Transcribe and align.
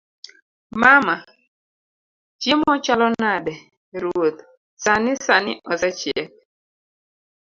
mama; 0.81 1.15
chiemo 2.41 2.71
chalo 2.85 3.07
nade? 3.21 3.53
ruoth; 4.01 4.39
sani 4.83 5.11
sani 5.25 5.51
osechiek 5.71 6.29